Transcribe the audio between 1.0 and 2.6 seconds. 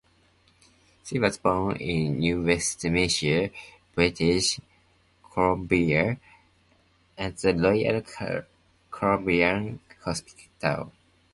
She was born in New